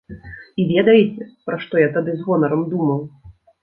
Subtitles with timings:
[0.63, 3.09] І ведаеце, пра што я тады з гонарам думаў?